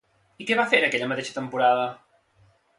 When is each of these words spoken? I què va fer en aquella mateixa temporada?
I 0.43 0.47
què 0.51 0.57
va 0.59 0.65
fer 0.71 0.79
en 0.81 0.87
aquella 0.87 1.11
mateixa 1.13 1.37
temporada? 1.37 1.87